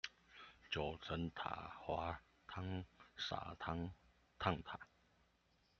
[0.71, 2.51] 九層塔滑湯
[3.19, 3.91] 灑湯
[4.39, 4.79] 燙塔